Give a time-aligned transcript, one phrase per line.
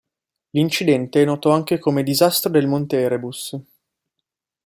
[0.55, 3.55] L'incidente è noto anche come Disastro del Monte Erebus.